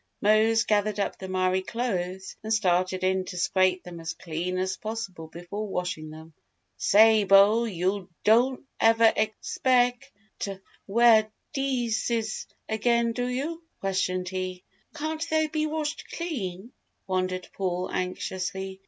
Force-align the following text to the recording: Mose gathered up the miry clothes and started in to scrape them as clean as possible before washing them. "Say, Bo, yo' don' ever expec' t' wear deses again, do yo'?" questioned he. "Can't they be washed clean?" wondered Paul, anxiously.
Mose 0.19 0.63
gathered 0.63 0.99
up 0.99 1.19
the 1.19 1.27
miry 1.27 1.61
clothes 1.61 2.35
and 2.41 2.51
started 2.51 3.03
in 3.03 3.23
to 3.25 3.37
scrape 3.37 3.83
them 3.83 3.99
as 3.99 4.15
clean 4.15 4.57
as 4.57 4.75
possible 4.75 5.27
before 5.27 5.67
washing 5.67 6.09
them. 6.09 6.33
"Say, 6.75 7.23
Bo, 7.23 7.65
yo' 7.65 8.09
don' 8.23 8.63
ever 8.79 9.13
expec' 9.15 10.11
t' 10.39 10.57
wear 10.87 11.29
deses 11.53 12.47
again, 12.67 13.11
do 13.11 13.27
yo'?" 13.27 13.61
questioned 13.79 14.29
he. 14.29 14.63
"Can't 14.95 15.23
they 15.29 15.45
be 15.45 15.67
washed 15.67 16.05
clean?" 16.09 16.71
wondered 17.05 17.47
Paul, 17.53 17.91
anxiously. 17.91 18.79